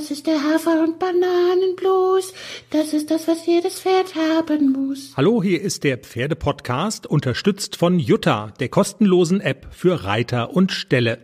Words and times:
Das 0.00 0.10
ist 0.10 0.26
der 0.26 0.42
Hafer- 0.42 0.82
und 0.82 0.98
Bananenblues. 0.98 2.32
Das 2.70 2.94
ist 2.94 3.10
das, 3.10 3.28
was 3.28 3.44
jedes 3.44 3.80
Pferd 3.80 4.14
haben 4.14 4.72
muss. 4.72 5.12
Hallo, 5.14 5.42
hier 5.42 5.60
ist 5.60 5.84
der 5.84 5.98
Pferdepodcast, 5.98 7.06
unterstützt 7.06 7.76
von 7.76 7.98
Jutta, 7.98 8.54
der 8.60 8.70
kostenlosen 8.70 9.42
App 9.42 9.66
für 9.72 10.04
Reiter 10.04 10.54
und 10.56 10.72
Ställe. 10.72 11.18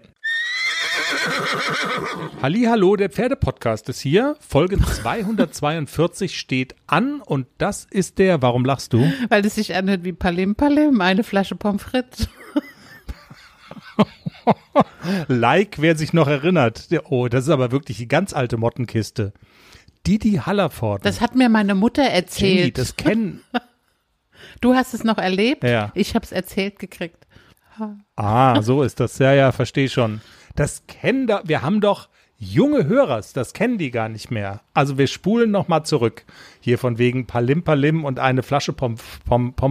Hallo, 2.43 2.97
der 2.97 3.09
Pferdepodcast 3.09 3.89
ist 3.89 4.01
hier. 4.01 4.37
Folge 4.47 4.79
242 4.79 6.39
steht 6.39 6.75
an 6.87 7.23
und 7.23 7.47
das 7.57 7.87
ist 7.91 8.19
der, 8.19 8.43
warum 8.43 8.67
lachst 8.67 8.93
du? 8.93 9.11
Weil 9.31 9.47
es 9.47 9.55
sich 9.55 9.75
anhört 9.75 10.05
wie 10.05 10.13
Palim 10.13 10.55
Palim, 10.55 11.01
eine 11.01 11.25
Flasche 11.25 11.57
Pommes 11.57 11.83
frites. 11.83 12.29
like, 15.29 15.81
wer 15.81 15.97
sich 15.97 16.13
noch 16.13 16.29
erinnert. 16.29 16.89
Oh, 17.09 17.29
das 17.29 17.45
ist 17.45 17.51
aber 17.51 17.73
wirklich 17.73 17.97
die 17.99 18.09
ganz 18.09 18.33
alte 18.33 18.57
Mottenkiste. 18.57 19.33
Didi 20.07 20.41
Hallerford. 20.45 21.05
Das 21.05 21.21
hat 21.21 21.35
mir 21.35 21.49
meine 21.49 21.75
Mutter 21.75 22.03
erzählt. 22.03 22.59
Jenny, 22.59 22.73
das 22.73 22.97
kennen. 22.97 23.43
Du 24.61 24.75
hast 24.75 24.95
es 24.95 25.03
noch 25.03 25.19
erlebt? 25.19 25.65
Ja. 25.65 25.91
Ich 25.95 26.15
habe 26.15 26.25
es 26.25 26.33
erzählt 26.33 26.79
gekriegt. 26.79 27.27
Ah, 28.15 28.63
so 28.63 28.83
ist 28.83 29.01
das. 29.01 29.19
Ja, 29.19 29.33
ja, 29.33 29.53
verstehe 29.53 29.89
schon. 29.89 30.21
Das 30.55 30.87
kennen 30.87 31.27
da, 31.27 31.43
wir 31.45 31.63
haben 31.63 31.81
doch 31.81 32.09
junge 32.39 32.87
Hörers, 32.87 33.33
das 33.33 33.53
kennen 33.53 33.79
die 33.79 33.91
gar 33.91 34.09
nicht 34.09 34.31
mehr. 34.31 34.61
Also 34.75 34.99
wir 34.99 35.07
spulen 35.07 35.51
noch 35.51 35.69
mal 35.69 35.85
zurück. 35.85 36.25
Hier 36.61 36.79
von 36.79 36.99
wegen 36.99 37.27
Palim 37.27 37.63
Palim 37.63 38.05
und 38.05 38.19
eine 38.19 38.43
Flasche 38.43 38.73
Pommes 38.73 39.01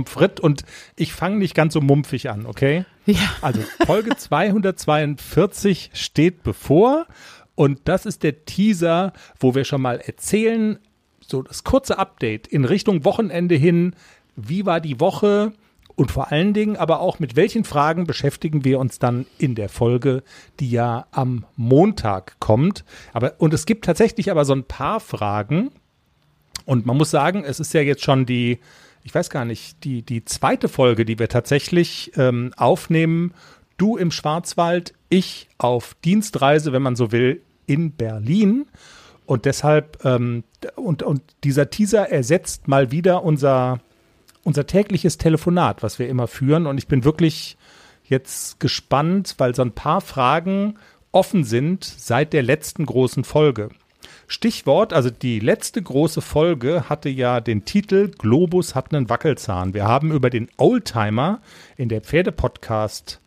frites 0.05 0.39
und 0.41 0.65
ich 0.95 1.13
fange 1.13 1.38
nicht 1.38 1.55
ganz 1.55 1.73
so 1.73 1.81
mumpfig 1.81 2.29
an, 2.29 2.45
okay? 2.45 2.85
Ja. 3.05 3.35
Also 3.41 3.61
Folge 3.85 4.15
242 4.17 5.91
steht 5.93 6.43
bevor 6.43 7.05
und 7.53 7.81
das 7.85 8.05
ist 8.05 8.23
der 8.23 8.45
Teaser, 8.45 9.13
wo 9.39 9.55
wir 9.55 9.63
schon 9.63 9.81
mal 9.81 9.99
erzählen, 9.99 10.79
so 11.19 11.41
das 11.41 11.63
kurze 11.63 11.97
Update 11.97 12.47
in 12.47 12.66
Richtung 12.66 13.05
Wochenende 13.05 13.55
hin, 13.55 13.95
wie 14.35 14.66
war 14.66 14.81
die 14.81 15.00
Woche? 15.00 15.53
Und 15.95 16.11
vor 16.11 16.31
allen 16.31 16.53
Dingen 16.53 16.75
aber 16.75 16.99
auch 16.99 17.19
mit 17.19 17.35
welchen 17.35 17.63
Fragen 17.63 18.05
beschäftigen 18.05 18.65
wir 18.65 18.79
uns 18.79 18.99
dann 18.99 19.25
in 19.38 19.55
der 19.55 19.69
Folge, 19.69 20.23
die 20.59 20.69
ja 20.69 21.05
am 21.11 21.45
Montag 21.55 22.38
kommt. 22.39 22.83
Aber, 23.13 23.35
und 23.38 23.53
es 23.53 23.65
gibt 23.65 23.85
tatsächlich 23.85 24.29
aber 24.29 24.43
so 24.43 24.53
ein 24.53 24.66
paar 24.66 24.99
Fragen. 24.99 25.71
Und 26.66 26.85
man 26.85 26.97
muss 26.97 27.11
sagen, 27.11 27.43
es 27.45 27.59
ist 27.59 27.73
ja 27.73 27.81
jetzt 27.81 28.03
schon 28.03 28.25
die, 28.25 28.59
ich 29.03 29.16
weiß 29.16 29.29
gar 29.29 29.45
nicht, 29.45 29.83
die, 29.83 30.01
die 30.01 30.25
zweite 30.25 30.67
Folge, 30.67 31.05
die 31.05 31.17
wir 31.17 31.29
tatsächlich 31.29 32.11
ähm, 32.17 32.51
aufnehmen. 32.57 33.33
Du 33.77 33.95
im 33.97 34.11
Schwarzwald, 34.11 34.93
ich 35.09 35.47
auf 35.57 35.95
Dienstreise, 36.03 36.73
wenn 36.73 36.81
man 36.81 36.95
so 36.95 37.11
will, 37.11 37.41
in 37.67 37.91
Berlin. 37.91 38.66
Und 39.25 39.45
deshalb, 39.45 40.03
ähm, 40.03 40.43
und, 40.75 41.03
und 41.03 41.21
dieser 41.43 41.69
Teaser 41.69 42.09
ersetzt 42.09 42.67
mal 42.67 42.91
wieder 42.91 43.23
unser 43.23 43.79
unser 44.45 44.65
tägliches 44.67 45.17
Telefonat, 45.17 45.83
was 45.83 45.99
wir 45.99 46.07
immer 46.07 46.27
führen. 46.27 46.67
Und 46.67 46.77
ich 46.77 46.88
bin 46.88 47.03
wirklich 47.03 47.57
jetzt 48.07 48.59
gespannt, 48.61 49.35
weil 49.39 49.53
so 49.55 49.63
ein 49.63 49.73
paar 49.73 49.99
Fragen 49.99 50.77
offen 51.11 51.43
sind 51.43 51.83
seit 51.83 52.31
der 52.31 52.43
letzten 52.43 52.85
großen 52.85 53.23
Folge. 53.23 53.69
Stichwort, 54.27 54.93
also 54.93 55.09
die 55.09 55.39
letzte 55.39 55.81
große 55.81 56.21
Folge 56.21 56.89
hatte 56.89 57.09
ja 57.09 57.41
den 57.41 57.66
Titel 57.66 58.09
Globus 58.09 58.75
hat 58.75 58.93
einen 58.93 59.09
Wackelzahn. 59.09 59.73
Wir 59.73 59.85
haben 59.85 60.11
über 60.11 60.29
den 60.29 60.49
Oldtimer 60.57 61.41
in 61.77 61.89
der 61.89 62.01
Pferdepodcast 62.01 63.19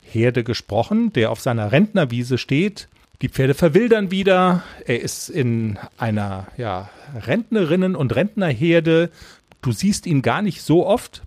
Herde 0.00 0.44
gesprochen, 0.44 1.12
der 1.12 1.30
auf 1.30 1.40
seiner 1.40 1.72
Rentnerwiese 1.72 2.38
steht. 2.38 2.88
Die 3.22 3.28
Pferde 3.28 3.54
verwildern 3.54 4.10
wieder. 4.10 4.62
Er 4.84 5.00
ist 5.00 5.28
in 5.28 5.78
einer 5.96 6.48
ja, 6.56 6.90
Rentnerinnen- 7.14 7.94
und 7.94 8.14
Rentnerherde 8.14 9.10
du 9.62 9.72
siehst 9.72 10.06
ihn 10.06 10.22
gar 10.22 10.42
nicht 10.42 10.62
so 10.62 10.86
oft. 10.86 11.22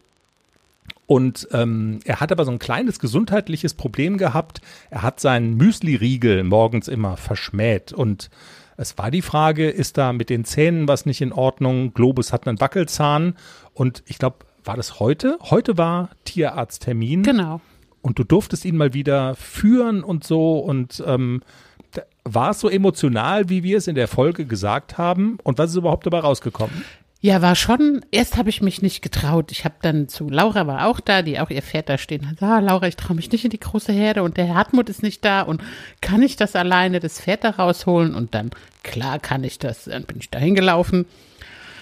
Und 1.08 1.48
ähm, 1.52 2.00
er 2.06 2.20
hat 2.20 2.32
aber 2.32 2.46
so 2.46 2.52
ein 2.52 2.60
kleines 2.60 3.00
gesundheitliches 3.00 3.74
Problem 3.74 4.18
gehabt. 4.18 4.62
Er 4.90 5.02
hat 5.02 5.20
seinen 5.20 5.56
Müsli-Riegel 5.56 6.44
morgens 6.44 6.88
immer 6.88 7.18
verschmäht. 7.18 7.94
Und 7.94 8.30
es 8.78 8.98
war 8.98 9.12
die 9.12 9.22
Frage, 9.22 9.70
ist 9.70 9.98
da 9.98 10.14
mit 10.14 10.30
den 10.30 10.46
Zähnen 10.46 10.88
was 10.88 11.06
nicht 11.06 11.22
in 11.22 11.32
Ordnung? 11.32 11.94
Globus 11.94 12.34
hat 12.34 12.48
einen 12.48 12.60
Wackelzahn. 12.60 13.36
Und 13.74 14.04
ich 14.06 14.18
glaube, 14.18 14.38
war 14.64 14.76
das 14.76 15.00
heute? 15.00 15.38
Heute 15.42 15.78
war 15.78 16.10
Tierarzttermin. 16.26 17.24
Genau. 17.24 17.62
Und 18.02 18.20
du 18.20 18.24
durftest 18.24 18.66
ihn 18.66 18.78
mal 18.78 18.94
wieder 18.94 19.36
führen 19.36 20.04
und 20.04 20.24
so. 20.24 20.58
Und 20.58 21.04
ähm, 21.06 21.42
war 22.24 22.52
es 22.52 22.60
so 22.60 22.70
emotional, 22.70 23.50
wie 23.50 23.64
wir 23.64 23.78
es 23.78 23.88
in 23.88 23.96
der 23.96 24.08
Folge 24.08 24.46
gesagt 24.46 24.98
haben? 24.98 25.38
Und 25.44 25.60
was 25.60 25.70
ist 25.70 25.78
überhaupt 25.78 26.06
dabei 26.06 26.20
rausgekommen? 26.20 26.84
Ja, 27.22 27.42
war 27.42 27.56
schon, 27.56 28.06
erst 28.12 28.38
habe 28.38 28.50
ich 28.50 28.62
mich 28.62 28.82
nicht 28.82 29.02
getraut. 29.02 29.52
Ich 29.52 29.66
habe 29.66 29.76
dann 29.82 30.08
zu, 30.08 30.30
Laura 30.30 30.68
war 30.68 30.88
auch 30.88 31.00
da, 31.00 31.22
die 31.22 31.40
auch 31.40 31.50
ihr 31.50 31.64
Pferd 31.64 31.90
da 31.90 31.98
stehen 31.98 32.30
hat. 32.30 32.44
Ah, 32.44 32.60
Laura, 32.60 32.88
ich 32.88 32.98
traue 32.98 33.16
mich 33.16 33.32
nicht 33.32 33.46
in 33.46 33.50
die 33.50 33.60
große 33.60 33.92
Herde 33.92 34.22
und 34.22 34.38
der 34.38 34.54
Hartmut 34.54 34.90
ist 34.90 35.02
nicht 35.02 35.26
da 35.26 35.42
und 35.42 35.64
kann 36.02 36.22
ich 36.22 36.36
das 36.36 36.56
alleine, 36.56 37.00
das 37.00 37.20
Pferd 37.20 37.44
da 37.44 37.52
rausholen? 37.52 38.14
Und 38.14 38.36
dann, 38.36 38.52
klar 38.84 39.18
kann 39.20 39.44
ich 39.44 39.58
das. 39.58 39.86
Dann 39.86 40.04
bin 40.04 40.18
ich 40.20 40.30
da 40.30 40.38
hingelaufen. 40.38 41.06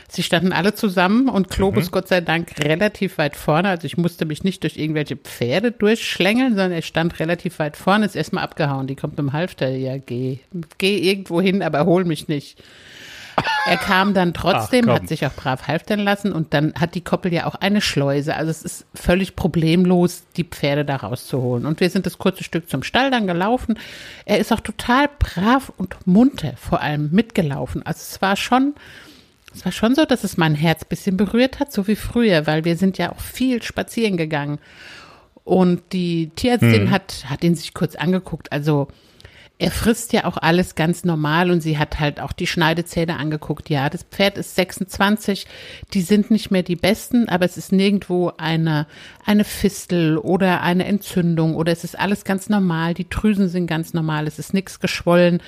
Sie 0.07 0.21
standen 0.21 0.53
alle 0.53 0.75
zusammen 0.75 1.27
und 1.27 1.49
Globus 1.49 1.87
mhm. 1.87 1.91
Gott 1.91 2.07
sei 2.07 2.21
Dank 2.21 2.53
relativ 2.63 3.17
weit 3.17 3.35
vorne. 3.35 3.69
Also 3.69 3.87
ich 3.87 3.97
musste 3.97 4.25
mich 4.25 4.43
nicht 4.43 4.61
durch 4.61 4.77
irgendwelche 4.77 5.15
Pferde 5.15 5.71
durchschlängeln, 5.71 6.49
sondern 6.51 6.71
er 6.71 6.83
stand 6.83 7.19
relativ 7.19 7.57
weit 7.57 7.75
vorne, 7.75 8.05
ist 8.05 8.15
erstmal 8.15 8.43
abgehauen. 8.43 8.85
Die 8.85 8.95
kommt 8.95 9.13
mit 9.13 9.19
dem 9.19 9.33
Halfter, 9.33 9.69
ja, 9.69 9.97
geh, 9.97 10.37
geh 10.77 10.97
irgendwo 10.97 11.41
hin, 11.41 11.63
aber 11.63 11.85
hol 11.85 12.05
mich 12.05 12.27
nicht. 12.27 12.61
Er 13.65 13.77
kam 13.77 14.13
dann 14.13 14.33
trotzdem, 14.33 14.89
Ach, 14.89 14.95
hat 14.95 15.07
sich 15.07 15.25
auch 15.25 15.33
brav 15.33 15.67
halftern 15.67 15.99
lassen 15.99 16.33
und 16.33 16.53
dann 16.53 16.73
hat 16.77 16.95
die 16.95 17.01
Koppel 17.01 17.33
ja 17.33 17.45
auch 17.45 17.55
eine 17.55 17.81
Schleuse. 17.81 18.35
Also 18.35 18.51
es 18.51 18.61
ist 18.63 18.85
völlig 18.93 19.35
problemlos, 19.35 20.23
die 20.35 20.43
Pferde 20.43 20.83
da 20.83 20.97
rauszuholen. 20.97 21.65
Und 21.65 21.79
wir 21.79 21.89
sind 21.89 22.05
das 22.05 22.17
kurze 22.17 22.43
Stück 22.43 22.69
zum 22.69 22.83
Stall 22.83 23.09
dann 23.09 23.27
gelaufen. 23.27 23.79
Er 24.25 24.39
ist 24.39 24.51
auch 24.51 24.59
total 24.59 25.09
brav 25.17 25.71
und 25.77 25.95
munter 26.05 26.53
vor 26.57 26.81
allem 26.81 27.09
mitgelaufen. 27.11 27.85
Also 27.85 27.99
es 28.01 28.21
war 28.21 28.35
schon, 28.35 28.75
es 29.53 29.63
war 29.63 29.71
schon 29.71 29.95
so, 29.95 30.05
dass 30.05 30.23
es 30.23 30.35
mein 30.35 30.55
Herz 30.55 30.83
bisschen 30.83 31.15
berührt 31.15 31.59
hat, 31.59 31.71
so 31.71 31.87
wie 31.87 31.95
früher, 31.95 32.45
weil 32.47 32.65
wir 32.65 32.75
sind 32.75 32.97
ja 32.97 33.11
auch 33.11 33.19
viel 33.19 33.63
spazieren 33.63 34.17
gegangen. 34.17 34.59
Und 35.45 35.81
die 35.91 36.31
Tierärztin 36.35 36.85
hm. 36.85 36.91
hat, 36.91 37.25
hat 37.29 37.43
ihn 37.43 37.55
sich 37.55 37.73
kurz 37.73 37.95
angeguckt. 37.95 38.51
Also 38.51 38.87
er 39.63 39.71
frisst 39.71 40.11
ja 40.11 40.25
auch 40.25 40.35
alles 40.35 40.75
ganz 40.75 41.05
normal 41.05 41.49
und 41.49 41.61
sie 41.61 41.77
hat 41.77 42.01
halt 42.01 42.19
auch 42.19 42.33
die 42.33 42.47
Schneidezähne 42.47 43.15
angeguckt. 43.15 43.69
Ja, 43.69 43.89
das 43.89 44.03
Pferd 44.03 44.37
ist 44.37 44.55
26, 44.55 45.47
die 45.93 46.01
sind 46.01 46.31
nicht 46.31 46.51
mehr 46.51 46.63
die 46.63 46.75
besten, 46.75 47.29
aber 47.29 47.45
es 47.45 47.55
ist 47.55 47.71
nirgendwo 47.71 48.33
eine, 48.37 48.87
eine 49.25 49.45
Fistel 49.45 50.17
oder 50.17 50.59
eine 50.63 50.83
Entzündung 50.83 51.55
oder 51.55 51.71
es 51.71 51.85
ist 51.85 51.97
alles 51.97 52.25
ganz 52.25 52.49
normal. 52.49 52.93
Die 52.93 53.07
Drüsen 53.07 53.47
sind 53.47 53.67
ganz 53.67 53.93
normal, 53.93 54.27
es 54.27 54.37
ist 54.37 54.53
nichts 54.53 54.81
geschwollen. 54.81 55.41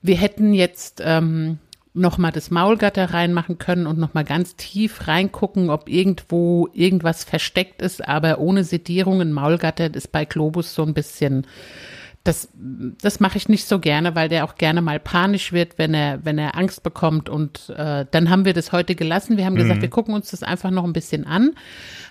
Wir 0.00 0.16
hätten 0.16 0.54
jetzt 0.54 1.02
ähm, 1.04 1.58
noch 1.92 2.16
mal 2.16 2.32
das 2.32 2.50
Maulgatter 2.50 3.12
reinmachen 3.12 3.58
können 3.58 3.86
und 3.86 3.98
noch 3.98 4.14
mal 4.14 4.24
ganz 4.24 4.56
tief 4.56 5.06
reingucken, 5.06 5.68
ob 5.68 5.90
irgendwo 5.90 6.70
irgendwas 6.72 7.24
versteckt 7.24 7.82
ist, 7.82 8.08
aber 8.08 8.38
ohne 8.38 8.64
Sedierung 8.64 9.20
ein 9.20 9.34
Maulgatter 9.34 9.94
ist 9.94 10.12
bei 10.12 10.24
Globus 10.24 10.74
so 10.74 10.82
ein 10.82 10.94
bisschen 10.94 11.46
das, 12.24 12.48
das 12.54 13.20
mache 13.20 13.36
ich 13.36 13.50
nicht 13.50 13.68
so 13.68 13.78
gerne, 13.78 14.16
weil 14.16 14.30
der 14.30 14.44
auch 14.44 14.54
gerne 14.54 14.80
mal 14.80 14.98
panisch 14.98 15.52
wird, 15.52 15.76
wenn 15.76 15.92
er, 15.92 16.24
wenn 16.24 16.38
er 16.38 16.56
Angst 16.56 16.82
bekommt. 16.82 17.28
Und 17.28 17.68
äh, 17.76 18.06
dann 18.10 18.30
haben 18.30 18.46
wir 18.46 18.54
das 18.54 18.72
heute 18.72 18.94
gelassen. 18.94 19.36
Wir 19.36 19.44
haben 19.44 19.52
mhm. 19.52 19.58
gesagt, 19.58 19.82
wir 19.82 19.90
gucken 19.90 20.14
uns 20.14 20.30
das 20.30 20.42
einfach 20.42 20.70
noch 20.70 20.84
ein 20.84 20.94
bisschen 20.94 21.26
an. 21.26 21.54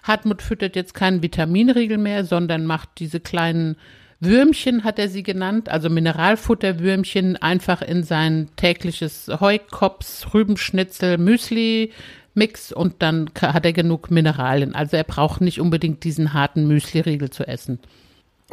Hartmut 0.03 0.43
füttert 0.43 0.75
jetzt 0.75 0.93
keinen 0.93 1.23
Vitaminriegel 1.23 1.97
mehr, 1.97 2.25
sondern 2.25 2.67
macht 2.67 2.89
diese 2.99 3.19
kleinen 3.19 3.75
Würmchen, 4.19 4.83
hat 4.83 4.99
er 4.99 5.09
sie 5.09 5.23
genannt, 5.23 5.67
also 5.67 5.89
Mineralfutterwürmchen, 5.89 7.35
einfach 7.37 7.81
in 7.81 8.03
sein 8.03 8.49
tägliches 8.55 9.29
Heukops, 9.39 10.27
Rübenschnitzel, 10.33 11.17
Müsli. 11.17 11.91
Mix 12.35 12.71
und 12.71 13.03
dann 13.03 13.29
hat 13.39 13.63
er 13.63 13.73
genug 13.73 14.09
Mineralien. 14.09 14.73
Also 14.73 14.97
er 14.97 15.03
braucht 15.03 15.39
nicht 15.41 15.61
unbedingt 15.61 16.03
diesen 16.03 16.33
harten 16.33 16.67
Müsli-Riegel 16.67 17.29
zu 17.29 17.47
essen. 17.47 17.77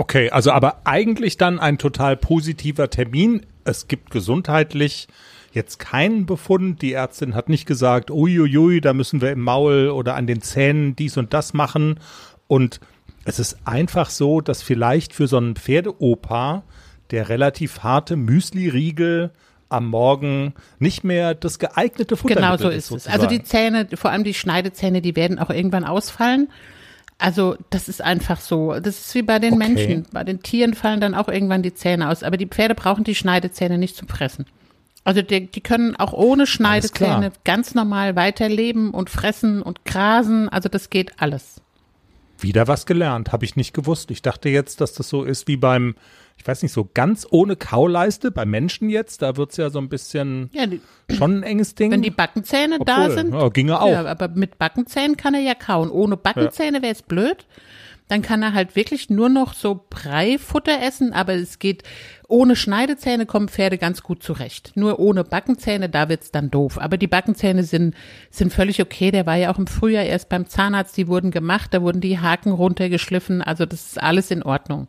Okay, 0.00 0.30
also 0.30 0.50
aber 0.50 0.80
eigentlich 0.84 1.36
dann 1.36 1.58
ein 1.58 1.76
total 1.76 2.16
positiver 2.16 2.88
Termin. 2.88 3.44
Es 3.64 3.86
gibt 3.86 4.10
gesundheitlich 4.10 5.08
jetzt 5.52 5.78
keinen 5.78 6.24
Befund. 6.24 6.80
Die 6.80 6.94
Ärztin 6.94 7.34
hat 7.34 7.50
nicht 7.50 7.66
gesagt, 7.66 8.10
uiuiui, 8.10 8.80
da 8.80 8.94
müssen 8.94 9.20
wir 9.20 9.30
im 9.30 9.42
Maul 9.42 9.90
oder 9.90 10.14
an 10.14 10.26
den 10.26 10.40
Zähnen 10.40 10.96
dies 10.96 11.18
und 11.18 11.34
das 11.34 11.52
machen. 11.52 12.00
Und 12.46 12.80
es 13.26 13.38
ist 13.38 13.58
einfach 13.66 14.08
so, 14.08 14.40
dass 14.40 14.62
vielleicht 14.62 15.12
für 15.12 15.26
so 15.26 15.36
einen 15.36 15.54
Pferdeopa 15.54 16.62
der 17.10 17.28
relativ 17.28 17.80
harte 17.80 18.16
Müsli-Riegel 18.16 19.32
am 19.68 19.86
Morgen 19.86 20.54
nicht 20.78 21.04
mehr 21.04 21.34
das 21.34 21.58
geeignete 21.58 22.16
Futter 22.16 22.36
Genau 22.36 22.56
so 22.56 22.70
ist, 22.70 22.90
ist 22.90 23.06
es. 23.06 23.12
Also 23.12 23.26
die 23.26 23.42
Zähne, 23.42 23.86
vor 23.96 24.12
allem 24.12 24.24
die 24.24 24.32
Schneidezähne, 24.32 25.02
die 25.02 25.14
werden 25.14 25.38
auch 25.38 25.50
irgendwann 25.50 25.84
ausfallen. 25.84 26.48
Also 27.20 27.56
das 27.70 27.88
ist 27.88 28.02
einfach 28.02 28.40
so. 28.40 28.72
Das 28.72 28.98
ist 28.98 29.14
wie 29.14 29.22
bei 29.22 29.38
den 29.38 29.54
okay. 29.54 29.68
Menschen. 29.68 30.06
Bei 30.12 30.24
den 30.24 30.42
Tieren 30.42 30.74
fallen 30.74 31.00
dann 31.00 31.14
auch 31.14 31.28
irgendwann 31.28 31.62
die 31.62 31.74
Zähne 31.74 32.08
aus. 32.08 32.22
Aber 32.22 32.36
die 32.36 32.46
Pferde 32.46 32.74
brauchen 32.74 33.04
die 33.04 33.14
Schneidezähne 33.14 33.78
nicht 33.78 33.96
zum 33.96 34.08
Fressen. 34.08 34.46
Also 35.04 35.22
die, 35.22 35.46
die 35.46 35.60
können 35.60 35.96
auch 35.96 36.12
ohne 36.12 36.46
Schneidezähne 36.46 37.32
ganz 37.44 37.74
normal 37.74 38.16
weiterleben 38.16 38.90
und 38.90 39.10
fressen 39.10 39.62
und 39.62 39.84
grasen. 39.84 40.48
Also 40.48 40.68
das 40.68 40.90
geht 40.90 41.20
alles. 41.20 41.60
Wieder 42.42 42.68
was 42.68 42.86
gelernt, 42.86 43.32
habe 43.32 43.44
ich 43.44 43.56
nicht 43.56 43.74
gewusst. 43.74 44.10
Ich 44.10 44.22
dachte 44.22 44.48
jetzt, 44.48 44.80
dass 44.80 44.92
das 44.94 45.08
so 45.08 45.24
ist 45.24 45.46
wie 45.48 45.56
beim, 45.56 45.94
ich 46.38 46.46
weiß 46.46 46.62
nicht, 46.62 46.72
so 46.72 46.88
ganz 46.92 47.26
ohne 47.30 47.56
Kauleiste, 47.56 48.30
bei 48.30 48.46
Menschen 48.46 48.88
jetzt, 48.88 49.22
da 49.22 49.36
wird's 49.36 49.56
ja 49.56 49.70
so 49.70 49.78
ein 49.78 49.88
bisschen 49.88 50.48
Ja, 50.52 50.66
die, 50.66 50.80
schon 51.14 51.38
ein 51.38 51.42
enges 51.42 51.74
Ding. 51.74 51.90
wenn 51.90 52.02
die 52.02 52.10
Backenzähne 52.10 52.78
da 52.84 53.02
Obwohl, 53.02 53.14
sind. 53.16 53.34
ja, 53.34 53.48
ginge 53.48 53.80
auch. 53.80 53.90
Ja, 53.90 54.06
aber 54.06 54.28
mit 54.28 54.58
Backenzähnen 54.58 55.16
kann 55.16 55.34
er 55.34 55.40
ja 55.40 55.54
kauen. 55.54 55.90
Ohne 55.90 56.16
Backenzähne 56.16 56.82
wäre 56.82 56.92
es 56.92 57.02
blöd. 57.02 57.46
Dann 58.10 58.22
kann 58.22 58.42
er 58.42 58.54
halt 58.54 58.74
wirklich 58.74 59.08
nur 59.08 59.28
noch 59.28 59.54
so 59.54 59.86
Breifutter 59.88 60.82
essen, 60.82 61.12
aber 61.12 61.34
es 61.34 61.60
geht 61.60 61.84
ohne 62.26 62.56
Schneidezähne 62.56 63.24
kommen 63.24 63.48
Pferde 63.48 63.78
ganz 63.78 64.02
gut 64.02 64.24
zurecht. 64.24 64.72
Nur 64.74 64.98
ohne 64.98 65.22
Backenzähne, 65.22 65.88
da 65.88 66.08
wird's 66.08 66.32
dann 66.32 66.50
doof. 66.50 66.76
Aber 66.80 66.96
die 66.96 67.06
Backenzähne 67.06 67.62
sind, 67.62 67.94
sind 68.28 68.52
völlig 68.52 68.82
okay. 68.82 69.12
Der 69.12 69.26
war 69.26 69.36
ja 69.36 69.52
auch 69.52 69.58
im 69.58 69.68
Frühjahr 69.68 70.02
erst 70.02 70.28
beim 70.28 70.48
Zahnarzt, 70.48 70.96
die 70.96 71.06
wurden 71.06 71.30
gemacht, 71.30 71.72
da 71.72 71.82
wurden 71.82 72.00
die 72.00 72.18
Haken 72.18 72.50
runtergeschliffen. 72.50 73.42
Also 73.42 73.64
das 73.64 73.86
ist 73.86 74.02
alles 74.02 74.32
in 74.32 74.42
Ordnung. 74.42 74.88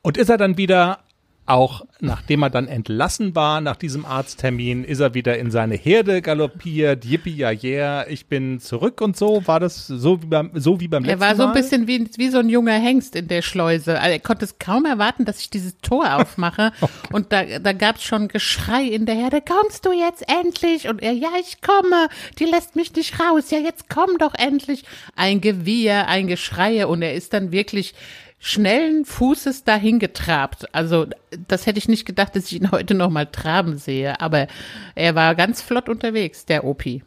Und 0.00 0.16
ist 0.16 0.30
er 0.30 0.38
dann 0.38 0.56
wieder, 0.56 1.00
auch 1.46 1.86
nachdem 2.00 2.42
er 2.42 2.50
dann 2.50 2.68
entlassen 2.68 3.34
war 3.34 3.60
nach 3.60 3.76
diesem 3.76 4.04
Arzttermin, 4.04 4.84
ist 4.84 5.00
er 5.00 5.14
wieder 5.14 5.38
in 5.38 5.50
seine 5.50 5.76
Herde 5.76 6.20
galoppiert, 6.20 7.04
yippie 7.04 7.36
ja 7.36 7.50
yeah, 7.50 8.06
ich 8.08 8.26
bin 8.26 8.60
zurück 8.60 9.00
und 9.00 9.16
so? 9.16 9.46
War 9.46 9.60
das 9.60 9.86
so 9.86 10.22
wie 10.22 10.26
beim, 10.26 10.50
so 10.54 10.80
wie 10.80 10.88
beim 10.88 11.04
Er 11.04 11.10
letzten 11.10 11.20
war 11.20 11.36
so 11.36 11.42
ein 11.42 11.48
Mal? 11.50 11.54
bisschen 11.54 11.86
wie, 11.86 12.08
wie 12.16 12.28
so 12.28 12.38
ein 12.38 12.48
junger 12.48 12.74
Hengst 12.74 13.16
in 13.16 13.28
der 13.28 13.42
Schleuse. 13.42 13.98
Also 13.98 14.12
er 14.12 14.18
konnte 14.20 14.44
es 14.44 14.58
kaum 14.58 14.84
erwarten, 14.84 15.24
dass 15.24 15.40
ich 15.40 15.50
dieses 15.50 15.78
Tor 15.78 16.14
aufmache. 16.20 16.72
Und 17.12 17.32
da, 17.32 17.58
da 17.58 17.72
gab 17.72 17.96
es 17.96 18.02
schon 18.02 18.28
Geschrei 18.28 18.84
in 18.84 19.06
der 19.06 19.14
Herde. 19.14 19.40
Kommst 19.40 19.86
du 19.86 19.92
jetzt 19.92 20.24
endlich? 20.28 20.88
Und 20.88 21.02
er, 21.02 21.12
ja, 21.12 21.30
ich 21.40 21.60
komme. 21.60 22.08
Die 22.38 22.44
lässt 22.44 22.76
mich 22.76 22.94
nicht 22.94 23.18
raus. 23.20 23.50
Ja, 23.50 23.58
jetzt 23.58 23.88
komm 23.88 24.18
doch 24.18 24.34
endlich. 24.34 24.84
Ein 25.14 25.40
Gewieher, 25.40 26.08
ein 26.08 26.26
Geschreie. 26.26 26.88
Und 26.88 27.02
er 27.02 27.14
ist 27.14 27.32
dann 27.32 27.52
wirklich 27.52 27.94
schnellen 28.38 29.04
Fußes 29.04 29.64
dahin 29.64 29.98
getrabt. 29.98 30.72
Also 30.74 31.06
das 31.48 31.66
hätte 31.66 31.78
ich 31.78 31.88
nicht 31.88 32.04
gedacht, 32.04 32.36
dass 32.36 32.46
ich 32.46 32.60
ihn 32.60 32.70
heute 32.70 32.94
noch 32.94 33.10
mal 33.10 33.26
traben 33.26 33.78
sehe. 33.78 34.20
Aber 34.20 34.46
er 34.94 35.14
war 35.14 35.34
ganz 35.34 35.62
flott 35.62 35.88
unterwegs, 35.88 36.44
der 36.44 36.64
Opi. 36.64 37.02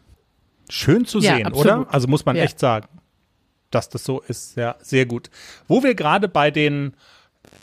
Schön 0.70 1.06
zu 1.06 1.20
Ja, 1.20 1.36
sehen, 1.36 1.46
absolut. 1.48 1.66
oder? 1.66 1.94
Also 1.94 2.08
muss 2.08 2.26
man 2.26 2.36
Ja. 2.36 2.44
echt 2.44 2.60
sagen, 2.60 2.88
dass 3.72 3.90
das 3.90 4.04
so 4.04 4.22
ist. 4.22 4.56
Ja, 4.58 4.76
sehr 4.82 5.06
gut. 5.06 5.30
Wo 5.68 5.84
wir 5.84 5.96
gerade 5.96 6.28
bei 6.28 6.52
den 6.52 6.94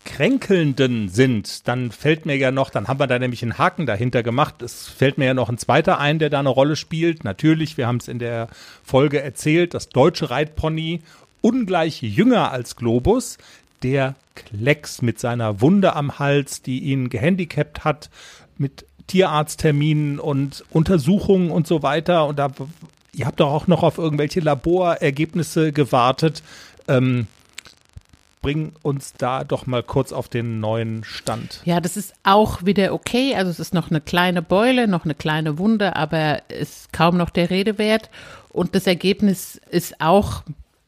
Kränkelnden 0.05 1.09
sind, 1.09 1.67
dann 1.69 1.91
fällt 1.91 2.27
mir 2.27 2.37
ja 2.37 2.51
noch, 2.51 2.71
dann 2.71 2.89
haben 2.89 2.99
wir 3.01 3.07
da 3.07 3.19
nämlich 3.19 3.43
einen 3.43 3.59
Haken 3.59 3.87
dahinter 3.87 4.23
gemacht. 4.23 4.63
Es 4.63 4.89
fällt 4.89 5.19
mir 5.19 5.27
ja 5.27 5.35
noch 5.35 5.49
ein 5.49 5.59
zweiter 5.59 5.99
ein, 5.99 6.19
der 6.19 6.31
da 6.31 6.39
eine 6.39 6.49
Rolle 6.49 6.77
spielt. 6.77 7.25
Natürlich, 7.25 7.77
wir 7.77 7.87
haben 7.87 7.97
es 7.99 8.09
in 8.09 8.19
der 8.19 8.49
Folge 8.83 9.21
erzählt, 9.21 9.75
das 9.75 9.89
deutsche 9.89 10.31
Reitpony, 10.31 11.03
ungleich 11.41 12.03
jünger 12.03 12.51
als 12.51 12.77
Globus, 12.77 13.39
der 13.83 14.15
Klecks 14.35 15.03
mit 15.03 15.19
seiner 15.19 15.61
Wunde 15.61 15.95
am 15.95 16.19
Hals, 16.19 16.63
die 16.63 16.81
ihn 16.81 17.09
gehandicapt 17.09 17.85
hat, 17.85 18.11
mit 18.59 18.85
Tierarztterminen 19.07 20.19
und 20.19 20.65
Untersuchungen 20.71 21.51
und 21.51 21.67
so 21.67 21.83
weiter. 21.83 22.27
Und 22.27 22.39
da, 22.39 22.51
ihr 23.13 23.27
habt 23.27 23.41
doch 23.41 23.53
auch 23.53 23.67
noch 23.67 23.83
auf 23.83 23.99
irgendwelche 23.99 24.41
Laborergebnisse 24.41 25.73
gewartet. 25.73 26.43
Ähm, 26.89 27.27
bring 28.43 28.73
uns 28.83 29.13
da 29.15 29.43
doch 29.43 29.67
mal 29.67 29.83
kurz 29.83 30.13
auf 30.13 30.29
den 30.29 30.61
neuen 30.61 31.03
Stand. 31.03 31.63
Ja, 31.65 31.81
das 31.81 31.97
ist 31.97 32.15
auch 32.23 32.65
wieder 32.65 32.93
okay. 32.93 33.35
Also 33.35 33.51
es 33.51 33.59
ist 33.59 33.75
noch 33.75 33.91
eine 33.91 34.01
kleine 34.01 34.43
Beule, 34.43 34.87
noch 34.87 35.05
eine 35.05 35.15
kleine 35.15 35.59
Wunde, 35.59 35.97
aber 35.97 36.49
ist 36.49 36.93
kaum 36.93 37.17
noch 37.17 37.31
der 37.31 37.51
Rede 37.51 37.79
wert. 37.79 38.09
Und 38.51 38.75
das 38.75 38.87
Ergebnis 38.87 39.61
ist 39.71 40.01
auch 40.01 40.43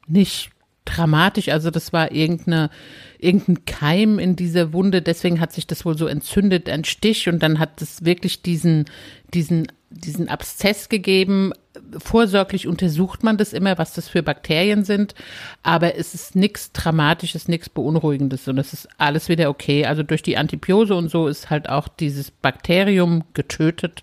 nicht 0.08 0.50
dramatisch. 0.88 1.48
Also 1.48 1.70
das 1.70 1.92
war 1.92 2.12
irgendeine, 2.12 2.70
irgendein 3.18 3.64
Keim 3.66 4.18
in 4.18 4.36
dieser 4.36 4.72
Wunde. 4.72 5.02
Deswegen 5.02 5.40
hat 5.40 5.52
sich 5.52 5.66
das 5.66 5.84
wohl 5.84 5.96
so 5.96 6.06
entzündet, 6.06 6.68
ein 6.68 6.84
Stich. 6.84 7.28
Und 7.28 7.42
dann 7.42 7.58
hat 7.58 7.82
es 7.82 8.04
wirklich 8.04 8.42
diesen, 8.42 8.86
diesen, 9.34 9.68
diesen 9.90 10.28
Abszess 10.28 10.88
gegeben. 10.88 11.52
Vorsorglich 11.98 12.66
untersucht 12.66 13.22
man 13.22 13.36
das 13.36 13.52
immer, 13.52 13.78
was 13.78 13.92
das 13.92 14.08
für 14.08 14.22
Bakterien 14.22 14.84
sind. 14.84 15.14
Aber 15.62 15.96
es 15.96 16.14
ist 16.14 16.34
nichts 16.34 16.72
Dramatisches, 16.72 17.48
nichts 17.48 17.68
Beunruhigendes. 17.68 18.48
Und 18.48 18.58
es 18.58 18.72
ist 18.72 18.88
alles 18.98 19.28
wieder 19.28 19.50
okay. 19.50 19.84
Also 19.84 20.02
durch 20.02 20.22
die 20.22 20.36
Antibiose 20.36 20.94
und 20.94 21.10
so 21.10 21.28
ist 21.28 21.50
halt 21.50 21.68
auch 21.68 21.88
dieses 21.88 22.30
Bakterium 22.30 23.24
getötet. 23.34 24.02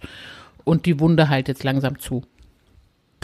Und 0.63 0.85
die 0.85 0.99
Wunde 0.99 1.29
heilt 1.29 1.47
jetzt 1.47 1.63
langsam 1.63 1.99
zu. 1.99 2.23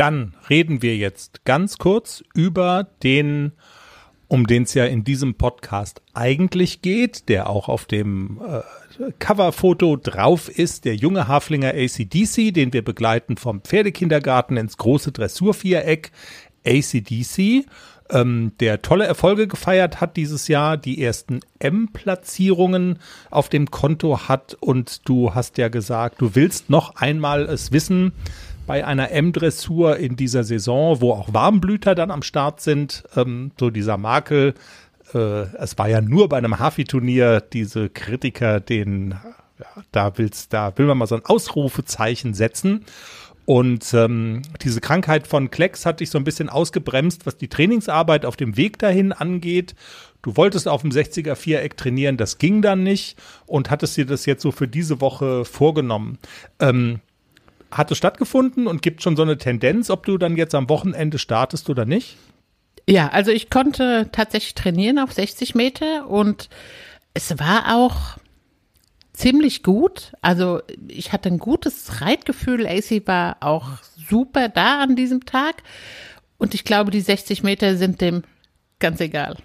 Dann 0.01 0.33
reden 0.49 0.81
wir 0.81 0.97
jetzt 0.97 1.45
ganz 1.45 1.77
kurz 1.77 2.23
über 2.33 2.87
den, 3.03 3.51
um 4.27 4.47
den 4.47 4.63
es 4.63 4.73
ja 4.73 4.85
in 4.85 5.03
diesem 5.03 5.35
Podcast 5.35 6.01
eigentlich 6.15 6.81
geht, 6.81 7.29
der 7.29 7.47
auch 7.47 7.69
auf 7.69 7.85
dem 7.85 8.41
äh, 8.43 9.11
Coverfoto 9.19 9.97
drauf 9.97 10.49
ist, 10.49 10.85
der 10.85 10.95
junge 10.95 11.27
Haflinger 11.27 11.75
ACDC, 11.75 12.51
den 12.51 12.73
wir 12.73 12.83
begleiten 12.83 13.37
vom 13.37 13.61
Pferdekindergarten 13.61 14.57
ins 14.57 14.77
große 14.77 15.11
Dressurviereck. 15.11 16.11
ACDC, 16.65 17.65
ähm, 18.09 18.53
der 18.59 18.81
tolle 18.81 19.05
Erfolge 19.05 19.47
gefeiert 19.47 20.01
hat 20.01 20.17
dieses 20.17 20.47
Jahr, 20.47 20.77
die 20.77 21.03
ersten 21.03 21.41
M-Platzierungen 21.59 22.97
auf 23.29 23.49
dem 23.49 23.69
Konto 23.69 24.27
hat 24.27 24.57
und 24.59 25.07
du 25.07 25.35
hast 25.35 25.59
ja 25.59 25.69
gesagt, 25.69 26.21
du 26.21 26.33
willst 26.33 26.71
noch 26.71 26.95
einmal 26.95 27.43
es 27.43 27.71
wissen 27.71 28.13
bei 28.71 28.85
einer 28.85 29.11
M-Dressur 29.11 29.97
in 29.97 30.15
dieser 30.15 30.45
Saison, 30.45 31.01
wo 31.01 31.11
auch 31.11 31.33
Warmblüter 31.33 31.93
dann 31.93 32.09
am 32.09 32.21
Start 32.21 32.61
sind, 32.61 33.03
ähm, 33.17 33.51
so 33.59 33.69
dieser 33.69 33.97
Makel. 33.97 34.53
Äh, 35.13 35.17
es 35.57 35.77
war 35.77 35.89
ja 35.89 35.99
nur 35.99 36.29
bei 36.29 36.37
einem 36.37 36.57
Hafi-Turnier 36.57 37.41
diese 37.41 37.89
Kritiker, 37.89 38.61
den 38.61 39.15
ja, 39.59 39.83
da 39.91 40.17
willst, 40.17 40.53
da 40.53 40.71
will 40.77 40.85
man 40.85 40.99
mal 40.99 41.05
so 41.05 41.15
ein 41.15 41.25
Ausrufezeichen 41.25 42.33
setzen. 42.33 42.85
Und 43.43 43.93
ähm, 43.93 44.41
diese 44.61 44.79
Krankheit 44.79 45.27
von 45.27 45.51
Klecks 45.51 45.85
hat 45.85 45.99
dich 45.99 46.09
so 46.09 46.17
ein 46.17 46.23
bisschen 46.23 46.47
ausgebremst, 46.47 47.25
was 47.25 47.35
die 47.35 47.49
Trainingsarbeit 47.49 48.25
auf 48.25 48.37
dem 48.37 48.55
Weg 48.55 48.79
dahin 48.79 49.11
angeht. 49.11 49.75
Du 50.21 50.37
wolltest 50.37 50.69
auf 50.69 50.79
dem 50.79 50.91
60er 50.91 51.35
Viereck 51.35 51.75
trainieren, 51.75 52.15
das 52.15 52.37
ging 52.37 52.61
dann 52.61 52.83
nicht 52.83 53.17
und 53.47 53.69
hattest 53.69 53.97
dir 53.97 54.05
das 54.05 54.25
jetzt 54.25 54.43
so 54.43 54.53
für 54.53 54.69
diese 54.69 55.01
Woche 55.01 55.43
vorgenommen. 55.43 56.19
Ähm, 56.61 57.01
hat 57.71 57.91
es 57.91 57.97
stattgefunden 57.97 58.67
und 58.67 58.81
gibt 58.81 59.01
schon 59.01 59.15
so 59.15 59.21
eine 59.21 59.37
Tendenz, 59.37 59.89
ob 59.89 60.05
du 60.05 60.17
dann 60.17 60.35
jetzt 60.35 60.55
am 60.55 60.69
Wochenende 60.69 61.17
startest 61.17 61.69
oder 61.69 61.85
nicht? 61.85 62.17
Ja, 62.89 63.09
also 63.09 63.31
ich 63.31 63.49
konnte 63.49 64.09
tatsächlich 64.11 64.55
trainieren 64.55 64.99
auf 64.99 65.13
60 65.13 65.55
Meter 65.55 66.07
und 66.07 66.49
es 67.13 67.37
war 67.39 67.75
auch 67.75 68.17
ziemlich 69.13 69.63
gut. 69.63 70.13
Also 70.21 70.61
ich 70.87 71.13
hatte 71.13 71.29
ein 71.29 71.39
gutes 71.39 72.01
Reitgefühl. 72.01 72.65
AC 72.67 73.07
war 73.07 73.37
auch 73.39 73.67
super 73.95 74.49
da 74.49 74.81
an 74.81 74.95
diesem 74.95 75.25
Tag. 75.25 75.63
Und 76.37 76.53
ich 76.53 76.63
glaube, 76.63 76.91
die 76.91 77.01
60 77.01 77.43
Meter 77.43 77.77
sind 77.77 78.01
dem 78.01 78.23
ganz 78.79 78.99
egal. 78.99 79.37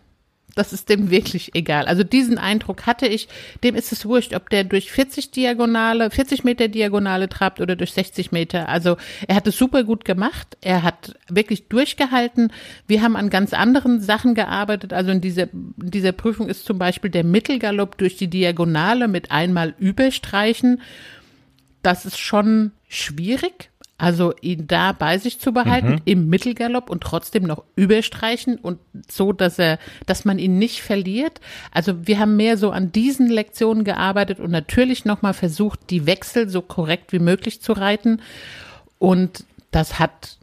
Das 0.56 0.72
ist 0.72 0.88
dem 0.88 1.10
wirklich 1.10 1.54
egal. 1.54 1.84
Also 1.84 2.02
diesen 2.02 2.38
Eindruck 2.38 2.86
hatte 2.86 3.06
ich. 3.06 3.28
Dem 3.62 3.74
ist 3.74 3.92
es 3.92 4.06
wurscht, 4.06 4.34
ob 4.34 4.48
der 4.48 4.64
durch 4.64 4.90
40 4.90 5.30
Diagonale, 5.30 6.10
40 6.10 6.44
Meter 6.44 6.68
Diagonale 6.68 7.28
trabt 7.28 7.60
oder 7.60 7.76
durch 7.76 7.92
60 7.92 8.32
Meter. 8.32 8.66
Also 8.70 8.96
er 9.28 9.36
hat 9.36 9.46
es 9.46 9.58
super 9.58 9.84
gut 9.84 10.06
gemacht. 10.06 10.56
Er 10.62 10.82
hat 10.82 11.14
wirklich 11.28 11.68
durchgehalten. 11.68 12.50
Wir 12.86 13.02
haben 13.02 13.16
an 13.16 13.28
ganz 13.28 13.52
anderen 13.52 14.00
Sachen 14.00 14.34
gearbeitet. 14.34 14.94
Also 14.94 15.10
in 15.10 15.20
dieser, 15.20 15.52
in 15.52 15.90
dieser 15.90 16.12
Prüfung 16.12 16.48
ist 16.48 16.64
zum 16.64 16.78
Beispiel 16.78 17.10
der 17.10 17.24
Mittelgalopp 17.24 17.98
durch 17.98 18.16
die 18.16 18.28
Diagonale 18.28 19.08
mit 19.08 19.30
einmal 19.30 19.74
überstreichen. 19.78 20.80
Das 21.82 22.06
ist 22.06 22.18
schon 22.18 22.72
schwierig. 22.88 23.70
Also 23.98 24.34
ihn 24.42 24.66
da 24.66 24.92
bei 24.92 25.16
sich 25.16 25.40
zu 25.40 25.52
behalten 25.52 26.02
im 26.04 26.28
Mittelgalopp 26.28 26.90
und 26.90 27.02
trotzdem 27.02 27.44
noch 27.44 27.64
überstreichen 27.76 28.58
und 28.58 28.78
so, 29.08 29.32
dass 29.32 29.58
er, 29.58 29.78
dass 30.04 30.26
man 30.26 30.38
ihn 30.38 30.58
nicht 30.58 30.82
verliert. 30.82 31.40
Also 31.72 32.06
wir 32.06 32.18
haben 32.18 32.36
mehr 32.36 32.58
so 32.58 32.72
an 32.72 32.92
diesen 32.92 33.28
Lektionen 33.28 33.84
gearbeitet 33.84 34.38
und 34.38 34.50
natürlich 34.50 35.06
nochmal 35.06 35.32
versucht, 35.32 35.88
die 35.88 36.04
Wechsel 36.04 36.50
so 36.50 36.60
korrekt 36.60 37.12
wie 37.14 37.20
möglich 37.20 37.62
zu 37.62 37.72
reiten. 37.72 38.20
Und 38.98 39.44
das 39.70 39.98
hat 39.98 40.36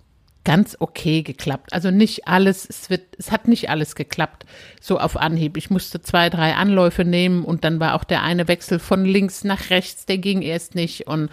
ganz 0.43 0.75
okay 0.79 1.21
geklappt. 1.21 1.73
Also 1.73 1.91
nicht 1.91 2.27
alles, 2.27 2.67
es 2.67 2.89
wird, 2.89 3.03
es 3.17 3.31
hat 3.31 3.47
nicht 3.47 3.69
alles 3.69 3.95
geklappt, 3.95 4.45
so 4.81 4.99
auf 4.99 5.15
Anhieb. 5.15 5.57
Ich 5.57 5.69
musste 5.69 6.01
zwei, 6.01 6.29
drei 6.29 6.55
Anläufe 6.55 7.05
nehmen 7.05 7.45
und 7.45 7.63
dann 7.63 7.79
war 7.79 7.95
auch 7.95 8.03
der 8.03 8.23
eine 8.23 8.47
Wechsel 8.47 8.79
von 8.79 9.05
links 9.05 9.43
nach 9.43 9.69
rechts, 9.69 10.05
der 10.05 10.17
ging 10.17 10.41
erst 10.41 10.75
nicht 10.75 11.07
und 11.07 11.29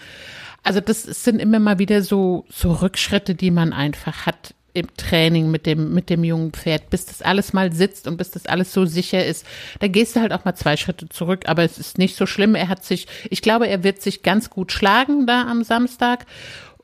also 0.62 0.80
das 0.80 1.02
sind 1.02 1.40
immer 1.40 1.58
mal 1.58 1.78
wieder 1.78 2.02
so, 2.02 2.44
so 2.50 2.72
Rückschritte, 2.72 3.34
die 3.34 3.50
man 3.50 3.72
einfach 3.72 4.26
hat. 4.26 4.54
im 4.72 4.86
Training 4.96 5.50
mit 5.50 5.66
dem, 5.66 5.94
mit 5.94 6.10
dem 6.10 6.22
jungen 6.22 6.52
Pferd, 6.52 6.90
bis 6.90 7.04
das 7.04 7.22
alles 7.22 7.52
mal 7.52 7.72
sitzt 7.72 8.06
und 8.06 8.16
bis 8.16 8.30
das 8.30 8.46
alles 8.46 8.72
so 8.72 8.84
sicher 8.86 9.26
ist. 9.26 9.44
Da 9.80 9.88
gehst 9.88 10.14
du 10.14 10.20
halt 10.20 10.32
auch 10.32 10.44
mal 10.44 10.54
zwei 10.54 10.76
Schritte 10.76 11.08
zurück, 11.08 11.48
aber 11.48 11.64
es 11.64 11.76
ist 11.76 11.98
nicht 11.98 12.14
so 12.14 12.24
schlimm. 12.24 12.54
Er 12.54 12.68
hat 12.68 12.84
sich, 12.84 13.08
ich 13.30 13.42
glaube, 13.42 13.66
er 13.66 13.82
wird 13.82 14.00
sich 14.00 14.22
ganz 14.22 14.48
gut 14.48 14.70
schlagen 14.70 15.26
da 15.26 15.48
am 15.48 15.64
Samstag 15.64 16.24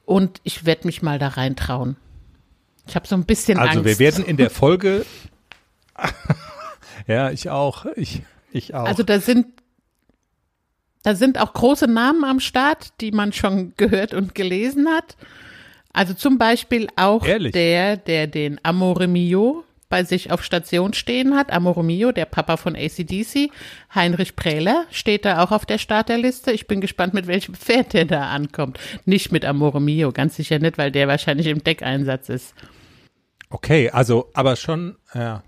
und 0.05 0.41
ich 0.43 0.65
werde 0.65 0.87
mich 0.87 1.01
mal 1.03 1.21
da 1.21 1.29
reintrauen. 1.29 1.97
Ich 2.89 2.97
habe 2.97 3.07
so 3.07 3.15
ein 3.15 3.25
bisschen 3.25 3.59
also 3.59 3.79
Angst. 3.79 3.85
wir 3.85 3.99
werden 3.99 4.25
in 4.25 4.37
der 4.37 4.51
Folge, 4.51 5.07
ja, 7.07 7.31
ich 7.31 7.51
auch, 7.51 7.87
ich, 7.97 8.23
ich 8.53 8.75
auch. 8.75 8.87
Also 8.87 9.03
da 9.03 9.21
sind 9.21 9.47
da 11.07 11.15
sind 11.15 11.39
auch 11.41 11.53
große 11.53 11.87
Namen 11.87 12.25
am 12.25 12.41
Start, 12.41 13.01
die 13.01 13.13
man 13.13 13.33
schon 13.33 13.75
gehört 13.77 14.13
und 14.13 14.35
gelesen 14.35 14.89
hat. 14.89 15.17
Also 15.93 16.15
zum 16.15 16.37
Beispiel 16.37 16.89
auch 16.97 17.25
Ehrlich? 17.25 17.53
der, 17.53 17.97
der 17.97 18.27
den 18.27 18.59
Amore 18.65 19.07
Mio 19.07 19.63
bei 19.89 20.03
sich 20.03 20.33
auf 20.33 20.43
Station 20.43 20.95
stehen 20.95 21.37
hat. 21.37 21.53
Amore 21.53 21.85
Mio, 21.85 22.11
der 22.11 22.25
Papa 22.25 22.57
von 22.57 22.75
ACDC. 22.75 23.53
Heinrich 23.95 24.35
Prähler 24.35 24.85
steht 24.91 25.25
da 25.25 25.45
auch 25.45 25.53
auf 25.53 25.65
der 25.65 25.79
Starterliste. 25.79 26.51
Ich 26.51 26.67
bin 26.67 26.81
gespannt, 26.81 27.15
mit 27.15 27.29
welchem 27.29 27.55
Pferd 27.55 27.93
der 27.93 28.07
da 28.07 28.31
ankommt. 28.31 28.81
Nicht 29.05 29.31
mit 29.31 29.45
Amore 29.45 29.81
Mio, 29.81 30.11
ganz 30.11 30.35
sicher 30.35 30.59
nicht, 30.59 30.77
weil 30.77 30.91
der 30.91 31.07
wahrscheinlich 31.07 31.47
im 31.47 31.63
Deckeinsatz 31.63 32.29
ist. 32.31 32.53
okay, 33.49 33.91
also, 33.91 34.29
aber 34.35 34.57
schon, 34.57 34.97
ja. 35.15 35.45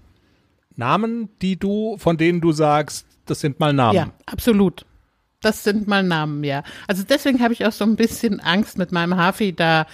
Namen, 0.77 1.31
die 1.43 1.59
du, 1.59 1.97
von 1.99 2.17
denen 2.17 2.41
du 2.41 2.53
sagst, 2.53 3.09
das 3.27 3.41
sind 3.41 3.59
mal 3.59 3.73
Namen. 3.73 3.97
Ja, 3.97 4.13
absolut. 4.25 4.87
Das 5.41 5.63
sind 5.63 5.87
mal 5.87 6.03
Namen, 6.03 6.43
ja. 6.43 6.65
Also 6.89 7.05
deswegen 7.09 7.41
habe 7.41 7.53
ich 7.53 7.65
auch 7.65 7.73
so 7.73 7.85
ein 7.85 7.97
bisschen 7.97 8.41
Angst, 8.41 8.77
mit 8.77 8.91
meinem 8.91 9.17
Hafi 9.17 9.55
da, 9.55 9.87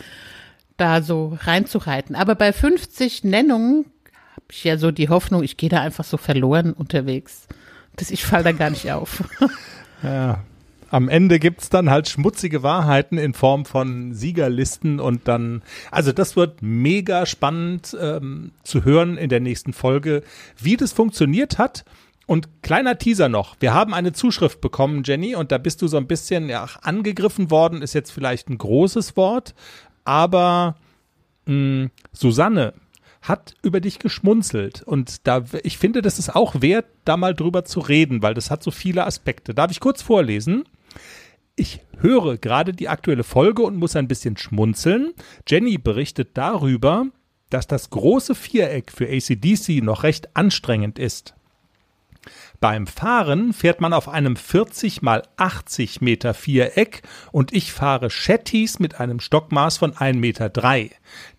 da 0.76 1.02
so 1.02 1.38
reinzureiten. 1.42 2.16
Aber 2.16 2.34
bei 2.34 2.52
50 2.52 3.24
Nennungen 3.24 3.86
habe 4.32 4.46
ich 4.50 4.64
ja 4.64 4.78
so 4.78 4.90
die 4.90 5.08
Hoffnung, 5.08 5.42
ich 5.42 5.56
gehe 5.56 5.68
da 5.68 5.80
einfach 5.80 6.04
so 6.04 6.16
verloren 6.16 6.72
unterwegs. 6.72 7.46
Das, 7.96 8.10
ich 8.10 8.24
fall 8.24 8.42
da 8.42 8.52
gar 8.52 8.70
nicht 8.70 8.90
auf. 8.90 9.24
Ja. 10.02 10.44
Am 10.90 11.08
Ende 11.08 11.40
gibt's 11.40 11.70
dann 11.70 11.90
halt 11.90 12.08
schmutzige 12.08 12.62
Wahrheiten 12.62 13.18
in 13.18 13.32
Form 13.32 13.64
von 13.64 14.12
Siegerlisten 14.12 15.00
und 15.00 15.26
dann, 15.26 15.62
also 15.90 16.12
das 16.12 16.36
wird 16.36 16.62
mega 16.62 17.26
spannend 17.26 17.96
ähm, 17.98 18.52
zu 18.62 18.84
hören 18.84 19.16
in 19.16 19.28
der 19.30 19.40
nächsten 19.40 19.72
Folge, 19.72 20.22
wie 20.56 20.76
das 20.76 20.92
funktioniert 20.92 21.58
hat. 21.58 21.84
Und 22.26 22.62
kleiner 22.62 22.98
Teaser 22.98 23.28
noch, 23.28 23.56
wir 23.60 23.74
haben 23.74 23.92
eine 23.92 24.12
Zuschrift 24.12 24.60
bekommen, 24.60 25.02
Jenny, 25.04 25.34
und 25.34 25.52
da 25.52 25.58
bist 25.58 25.82
du 25.82 25.88
so 25.88 25.96
ein 25.96 26.06
bisschen 26.06 26.48
ja, 26.48 26.66
angegriffen 26.82 27.50
worden, 27.50 27.82
ist 27.82 27.92
jetzt 27.92 28.10
vielleicht 28.10 28.48
ein 28.48 28.58
großes 28.58 29.16
Wort, 29.16 29.54
aber 30.04 30.76
mh, 31.46 31.90
Susanne 32.12 32.74
hat 33.20 33.54
über 33.62 33.80
dich 33.80 33.98
geschmunzelt 33.98 34.82
und 34.82 35.26
da 35.26 35.44
ich 35.62 35.78
finde, 35.78 36.02
das 36.02 36.18
ist 36.18 36.34
auch 36.34 36.60
wert, 36.60 36.86
da 37.04 37.16
mal 37.16 37.34
drüber 37.34 37.64
zu 37.64 37.80
reden, 37.80 38.22
weil 38.22 38.34
das 38.34 38.50
hat 38.50 38.62
so 38.62 38.70
viele 38.70 39.06
Aspekte. 39.06 39.54
Darf 39.54 39.70
ich 39.70 39.80
kurz 39.80 40.02
vorlesen? 40.02 40.64
Ich 41.56 41.80
höre 41.98 42.36
gerade 42.36 42.72
die 42.72 42.88
aktuelle 42.88 43.24
Folge 43.24 43.62
und 43.62 43.76
muss 43.76 43.96
ein 43.96 44.08
bisschen 44.08 44.36
schmunzeln. 44.36 45.14
Jenny 45.48 45.78
berichtet 45.78 46.30
darüber, 46.34 47.06
dass 47.48 47.66
das 47.66 47.90
große 47.90 48.34
Viereck 48.34 48.90
für 48.90 49.08
ACDC 49.08 49.82
noch 49.82 50.02
recht 50.02 50.36
anstrengend 50.36 50.98
ist. 50.98 51.34
Beim 52.64 52.86
Fahren 52.86 53.52
fährt 53.52 53.82
man 53.82 53.92
auf 53.92 54.08
einem 54.08 54.36
40 54.36 55.02
mal 55.02 55.24
80 55.36 56.00
Meter 56.00 56.32
Viereck 56.32 57.02
und 57.30 57.52
ich 57.52 57.74
fahre 57.74 58.08
Chattys 58.08 58.78
mit 58.78 59.00
einem 59.00 59.20
Stockmaß 59.20 59.76
von 59.76 59.92
1,3 59.92 60.14
Meter. 60.14 60.50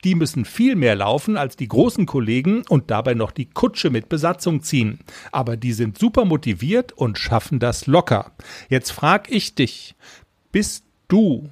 Die 0.03 0.13
müssen 0.13 0.45
viel 0.45 0.75
mehr 0.75 0.95
laufen 0.95 1.35
als 1.35 1.55
die 1.55 1.67
großen 1.67 2.05
Kollegen 2.05 2.61
und 2.69 2.91
dabei 2.91 3.15
noch 3.15 3.31
die 3.31 3.49
Kutsche 3.49 3.89
mit 3.89 4.07
Besatzung 4.07 4.61
ziehen. 4.61 4.99
Aber 5.31 5.57
die 5.57 5.73
sind 5.73 5.97
super 5.97 6.25
motiviert 6.25 6.91
und 6.91 7.17
schaffen 7.17 7.57
das 7.57 7.87
locker. 7.87 8.33
Jetzt 8.69 8.91
frag 8.91 9.31
ich 9.31 9.55
dich, 9.55 9.95
bist 10.51 10.85
du 11.07 11.49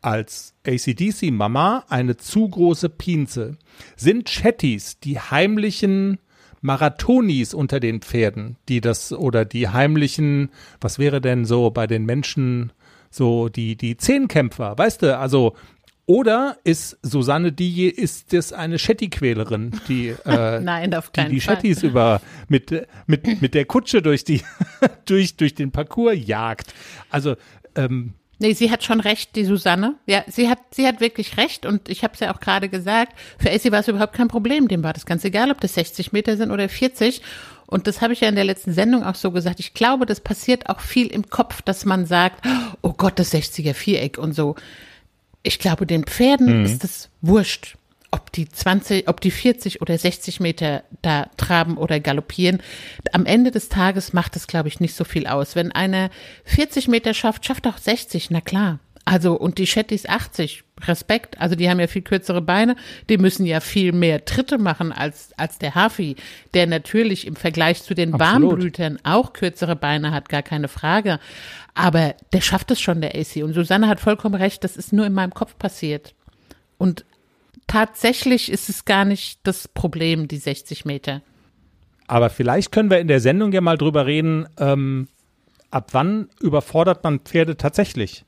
als 0.00 0.54
ACDC-Mama 0.66 1.84
eine 1.90 2.16
zu 2.16 2.48
große 2.48 2.88
Pinze? 2.88 3.58
Sind 3.94 4.24
Chattys 4.24 5.00
die 5.00 5.20
heimlichen 5.20 6.18
Marathonis 6.60 7.54
unter 7.54 7.80
den 7.80 8.00
Pferden, 8.00 8.56
die 8.68 8.80
das 8.80 9.12
oder 9.12 9.44
die 9.44 9.68
heimlichen, 9.68 10.50
was 10.80 10.98
wäre 10.98 11.20
denn 11.20 11.44
so 11.44 11.70
bei 11.70 11.86
den 11.86 12.04
Menschen 12.04 12.72
so 13.10 13.48
die 13.48 13.76
die 13.76 13.96
Zehnkämpfer, 13.96 14.76
weißt 14.76 15.02
du, 15.02 15.18
also 15.18 15.54
oder 16.06 16.56
ist 16.62 16.98
Susanne 17.02 17.52
die 17.52 17.88
ist 17.88 18.32
das 18.32 18.52
eine 18.52 18.78
Shetty-Quälerin, 18.78 19.72
die 19.88 20.08
äh, 20.24 20.60
Nein, 20.60 20.94
auf 20.94 21.10
die 21.10 21.20
keinen 21.20 21.30
die 21.30 21.40
Fall. 21.40 21.56
Shetties 21.56 21.82
über 21.82 22.20
mit 22.48 22.86
mit 23.06 23.42
mit 23.42 23.54
der 23.54 23.64
Kutsche 23.64 24.02
durch 24.02 24.24
die 24.24 24.42
durch 25.06 25.36
durch 25.36 25.54
den 25.54 25.72
Parcours 25.72 26.16
jagt. 26.16 26.72
Also 27.10 27.36
ähm, 27.74 28.14
Nee, 28.38 28.52
sie 28.52 28.70
hat 28.70 28.84
schon 28.84 29.00
recht, 29.00 29.34
die 29.34 29.44
Susanne. 29.44 29.94
Ja, 30.06 30.22
sie 30.26 30.48
hat, 30.48 30.58
sie 30.70 30.86
hat 30.86 31.00
wirklich 31.00 31.38
recht 31.38 31.64
und 31.64 31.88
ich 31.88 32.04
habe 32.04 32.14
es 32.14 32.20
ja 32.20 32.34
auch 32.34 32.40
gerade 32.40 32.68
gesagt, 32.68 33.16
für 33.38 33.50
Essie 33.50 33.72
war 33.72 33.80
es 33.80 33.88
überhaupt 33.88 34.12
kein 34.12 34.28
Problem, 34.28 34.68
dem 34.68 34.82
war 34.84 34.92
das 34.92 35.06
ganz 35.06 35.24
egal, 35.24 35.50
ob 35.50 35.60
das 35.60 35.74
60 35.74 36.12
Meter 36.12 36.36
sind 36.36 36.50
oder 36.50 36.68
40 36.68 37.22
und 37.66 37.86
das 37.86 38.00
habe 38.00 38.12
ich 38.12 38.20
ja 38.20 38.28
in 38.28 38.34
der 38.34 38.44
letzten 38.44 38.72
Sendung 38.72 39.04
auch 39.04 39.14
so 39.14 39.30
gesagt. 39.30 39.58
Ich 39.60 39.74
glaube, 39.74 40.06
das 40.06 40.20
passiert 40.20 40.68
auch 40.68 40.80
viel 40.80 41.08
im 41.08 41.28
Kopf, 41.28 41.62
dass 41.62 41.84
man 41.84 42.06
sagt, 42.06 42.46
oh 42.82 42.92
Gott, 42.92 43.18
das 43.18 43.32
60er 43.32 43.74
Viereck 43.74 44.18
und 44.18 44.34
so. 44.34 44.54
Ich 45.42 45.58
glaube, 45.58 45.86
den 45.86 46.04
Pferden 46.04 46.64
ist 46.64 46.84
es 46.84 47.08
wurscht, 47.22 47.76
ob 48.16 48.32
die 48.32 48.48
20, 48.48 49.08
ob 49.08 49.20
die 49.20 49.30
40 49.30 49.82
oder 49.82 49.96
60 49.98 50.40
Meter 50.40 50.84
da 51.02 51.28
traben 51.36 51.76
oder 51.76 52.00
galoppieren. 52.00 52.62
Am 53.12 53.26
Ende 53.26 53.50
des 53.50 53.68
Tages 53.68 54.14
macht 54.14 54.36
es, 54.36 54.46
glaube 54.46 54.68
ich, 54.68 54.80
nicht 54.80 54.94
so 54.94 55.04
viel 55.04 55.26
aus. 55.26 55.54
Wenn 55.54 55.70
einer 55.70 56.08
40 56.44 56.88
Meter 56.88 57.12
schafft, 57.12 57.44
schafft 57.44 57.66
auch 57.66 57.76
60, 57.76 58.30
na 58.30 58.40
klar. 58.40 58.78
Also, 59.04 59.34
und 59.34 59.58
die 59.58 59.66
Chattys 59.66 60.06
80, 60.06 60.64
Respekt. 60.88 61.40
Also, 61.40 61.54
die 61.54 61.70
haben 61.70 61.78
ja 61.78 61.86
viel 61.86 62.02
kürzere 62.02 62.40
Beine. 62.40 62.74
Die 63.08 63.18
müssen 63.18 63.46
ja 63.46 63.60
viel 63.60 63.92
mehr 63.92 64.24
Tritte 64.24 64.58
machen 64.58 64.90
als, 64.92 65.30
als 65.36 65.58
der 65.58 65.76
Hafi, 65.76 66.16
der 66.54 66.66
natürlich 66.66 67.26
im 67.26 67.36
Vergleich 67.36 67.82
zu 67.82 67.94
den 67.94 68.14
Absolut. 68.14 68.50
Warmblütern 68.50 68.98
auch 69.04 69.32
kürzere 69.32 69.76
Beine 69.76 70.10
hat, 70.10 70.28
gar 70.28 70.42
keine 70.42 70.68
Frage. 70.68 71.20
Aber 71.74 72.14
der 72.32 72.40
schafft 72.40 72.72
es 72.72 72.80
schon, 72.80 73.00
der 73.00 73.14
AC. 73.14 73.44
Und 73.44 73.52
Susanne 73.52 73.86
hat 73.86 74.00
vollkommen 74.00 74.34
recht, 74.34 74.64
das 74.64 74.76
ist 74.76 74.92
nur 74.92 75.06
in 75.06 75.12
meinem 75.12 75.34
Kopf 75.34 75.56
passiert. 75.56 76.14
Und 76.78 77.04
tatsächlich 77.66 78.50
ist 78.50 78.68
es 78.68 78.84
gar 78.84 79.04
nicht 79.04 79.40
das 79.44 79.68
Problem, 79.68 80.28
die 80.28 80.38
60 80.38 80.84
Meter. 80.84 81.22
Aber 82.06 82.30
vielleicht 82.30 82.72
können 82.72 82.90
wir 82.90 83.00
in 83.00 83.08
der 83.08 83.20
Sendung 83.20 83.52
ja 83.52 83.60
mal 83.60 83.78
drüber 83.78 84.06
reden, 84.06 84.48
ähm, 84.58 85.08
ab 85.70 85.88
wann 85.92 86.28
überfordert 86.40 87.02
man 87.04 87.20
Pferde 87.20 87.56
tatsächlich? 87.56 88.24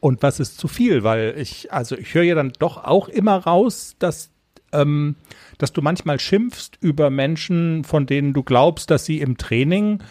Und 0.00 0.22
was 0.22 0.40
ist 0.40 0.58
zu 0.58 0.68
viel? 0.68 1.02
Weil 1.02 1.34
ich, 1.38 1.72
also 1.72 1.96
ich 1.96 2.14
höre 2.14 2.22
ja 2.22 2.34
dann 2.34 2.52
doch 2.58 2.84
auch 2.84 3.08
immer 3.08 3.36
raus, 3.36 3.96
dass, 3.98 4.30
ähm, 4.72 5.16
dass 5.58 5.72
du 5.72 5.82
manchmal 5.82 6.20
schimpfst 6.20 6.72
über 6.80 7.10
Menschen, 7.10 7.82
von 7.84 8.06
denen 8.06 8.32
du 8.32 8.42
glaubst, 8.42 8.90
dass 8.90 9.04
sie 9.04 9.20
im 9.20 9.36
Training 9.36 10.02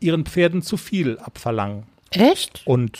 ihren 0.00 0.26
Pferden 0.26 0.62
zu 0.62 0.76
viel 0.76 1.18
abverlangen. 1.18 1.84
Echt? 2.10 2.62
Und 2.64 2.98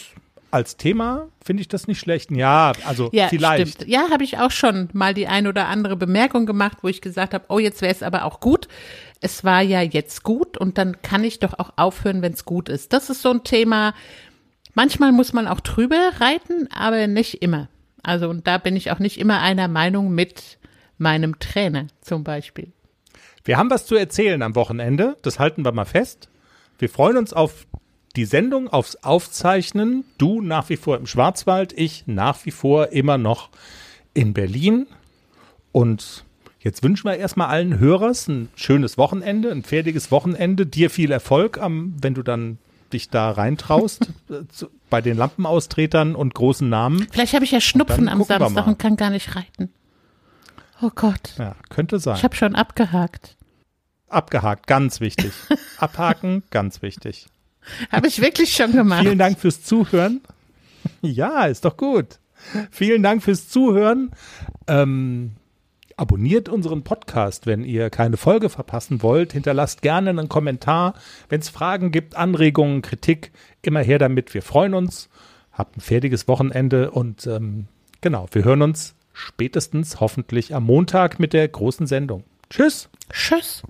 als 0.50 0.76
Thema 0.76 1.28
finde 1.44 1.60
ich 1.60 1.68
das 1.68 1.86
nicht 1.86 1.98
schlecht. 1.98 2.30
Ja, 2.30 2.72
also 2.86 3.10
Ja, 3.12 3.28
vielleicht. 3.28 3.74
stimmt. 3.74 3.88
Ja, 3.88 4.10
habe 4.10 4.24
ich 4.24 4.38
auch 4.38 4.50
schon 4.50 4.88
mal 4.92 5.14
die 5.14 5.26
ein 5.26 5.46
oder 5.46 5.68
andere 5.68 5.96
Bemerkung 5.96 6.46
gemacht, 6.46 6.78
wo 6.82 6.88
ich 6.88 7.00
gesagt 7.00 7.34
habe, 7.34 7.44
oh, 7.48 7.58
jetzt 7.58 7.82
wäre 7.82 7.92
es 7.92 8.02
aber 8.02 8.24
auch 8.24 8.40
gut. 8.40 8.68
Es 9.20 9.44
war 9.44 9.62
ja 9.62 9.82
jetzt 9.82 10.22
gut 10.22 10.56
und 10.56 10.78
dann 10.78 11.02
kann 11.02 11.24
ich 11.24 11.38
doch 11.38 11.58
auch 11.58 11.72
aufhören, 11.76 12.22
wenn 12.22 12.32
es 12.32 12.44
gut 12.44 12.68
ist. 12.68 12.92
Das 12.92 13.10
ist 13.10 13.22
so 13.22 13.30
ein 13.30 13.44
Thema. 13.44 13.94
Manchmal 14.74 15.12
muss 15.12 15.32
man 15.32 15.46
auch 15.48 15.60
drüber 15.60 16.12
reiten, 16.18 16.68
aber 16.72 17.06
nicht 17.08 17.42
immer. 17.42 17.68
Also 18.02 18.28
und 18.28 18.46
da 18.46 18.58
bin 18.58 18.76
ich 18.76 18.90
auch 18.90 19.00
nicht 19.00 19.18
immer 19.18 19.40
einer 19.40 19.68
Meinung 19.68 20.14
mit 20.14 20.58
meinem 20.98 21.38
Trainer 21.40 21.88
zum 22.00 22.24
Beispiel. 22.24 22.72
Wir 23.44 23.56
haben 23.56 23.70
was 23.70 23.86
zu 23.86 23.96
erzählen 23.96 24.42
am 24.42 24.54
Wochenende, 24.54 25.16
das 25.22 25.38
halten 25.38 25.64
wir 25.64 25.72
mal 25.72 25.84
fest. 25.84 26.28
Wir 26.78 26.88
freuen 26.88 27.16
uns 27.16 27.32
auf 27.32 27.66
die 28.16 28.24
Sendung, 28.24 28.68
aufs 28.68 28.96
Aufzeichnen. 28.96 30.04
Du 30.18 30.40
nach 30.40 30.68
wie 30.68 30.76
vor 30.76 30.96
im 30.96 31.06
Schwarzwald, 31.06 31.72
ich 31.72 32.04
nach 32.06 32.44
wie 32.46 32.50
vor 32.50 32.88
immer 32.92 33.18
noch 33.18 33.50
in 34.14 34.34
Berlin. 34.34 34.86
Und 35.72 36.24
jetzt 36.60 36.82
wünschen 36.82 37.04
wir 37.04 37.16
erstmal 37.16 37.48
allen 37.48 37.78
Hörers 37.78 38.28
ein 38.28 38.48
schönes 38.56 38.98
Wochenende, 38.98 39.50
ein 39.50 39.62
fertiges 39.62 40.10
Wochenende. 40.10 40.66
Dir 40.66 40.90
viel 40.90 41.10
Erfolg, 41.12 41.58
am, 41.58 41.94
wenn 42.00 42.14
du 42.14 42.22
dann 42.22 42.58
dich 42.92 43.10
da 43.10 43.30
reintraust, 43.30 44.10
äh, 44.30 44.64
bei 44.90 45.00
den 45.00 45.16
Lampenaustretern 45.16 46.14
und 46.14 46.34
großen 46.34 46.68
Namen. 46.68 47.06
Vielleicht 47.10 47.34
habe 47.34 47.44
ich 47.44 47.50
ja 47.50 47.60
Schnupfen 47.60 48.08
am 48.08 48.22
Samstag 48.24 48.66
und 48.66 48.78
kann 48.78 48.96
gar 48.96 49.10
nicht 49.10 49.36
reiten. 49.36 49.70
Oh 50.80 50.90
Gott, 50.94 51.34
Ja, 51.38 51.56
könnte 51.70 51.98
sein. 51.98 52.16
ich 52.16 52.24
habe 52.24 52.36
schon 52.36 52.54
abgehakt. 52.54 53.36
Abgehakt, 54.08 54.66
ganz 54.66 55.00
wichtig. 55.00 55.32
Abhaken, 55.78 56.42
ganz 56.50 56.82
wichtig. 56.82 57.26
Habe 57.90 58.08
ich 58.08 58.20
wirklich 58.20 58.52
schon 58.52 58.72
gemacht. 58.72 59.02
Vielen 59.02 59.18
Dank 59.18 59.38
fürs 59.38 59.62
Zuhören. 59.62 60.20
Ja, 61.02 61.44
ist 61.44 61.64
doch 61.64 61.76
gut. 61.76 62.18
Vielen 62.70 63.02
Dank 63.02 63.22
fürs 63.22 63.48
Zuhören. 63.48 64.10
Ähm, 64.66 65.32
Abonniert 65.98 66.48
unseren 66.48 66.84
Podcast, 66.84 67.46
wenn 67.46 67.64
ihr 67.64 67.90
keine 67.90 68.16
Folge 68.16 68.50
verpassen 68.50 69.02
wollt. 69.02 69.32
Hinterlasst 69.32 69.82
gerne 69.82 70.10
einen 70.10 70.28
Kommentar. 70.28 70.94
Wenn 71.28 71.40
es 71.40 71.48
Fragen 71.48 71.90
gibt, 71.90 72.14
Anregungen, 72.14 72.82
Kritik, 72.82 73.32
immer 73.62 73.80
her 73.80 73.98
damit. 73.98 74.32
Wir 74.32 74.42
freuen 74.42 74.74
uns. 74.74 75.08
Habt 75.50 75.76
ein 75.76 75.80
fertiges 75.80 76.28
Wochenende 76.28 76.92
und 76.92 77.26
ähm, 77.26 77.66
genau, 78.00 78.28
wir 78.30 78.44
hören 78.44 78.62
uns 78.62 78.94
spätestens 79.12 79.98
hoffentlich 79.98 80.54
am 80.54 80.62
Montag 80.62 81.18
mit 81.18 81.32
der 81.32 81.48
großen 81.48 81.88
Sendung. 81.88 82.22
Tschüss. 82.48 82.88
Tschüss. 83.10 83.64